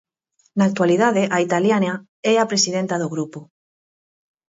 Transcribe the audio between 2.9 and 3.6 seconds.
do grupo.